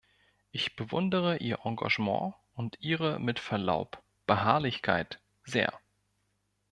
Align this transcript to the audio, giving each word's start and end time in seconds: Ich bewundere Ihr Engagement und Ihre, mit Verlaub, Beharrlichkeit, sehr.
Ich 0.51 0.75
bewundere 0.75 1.37
Ihr 1.37 1.59
Engagement 1.63 2.33
und 2.55 2.75
Ihre, 2.79 3.19
mit 3.19 3.37
Verlaub, 3.39 4.01
Beharrlichkeit, 4.25 5.21
sehr. 5.43 5.79